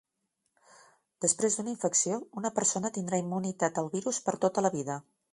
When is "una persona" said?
2.41-2.91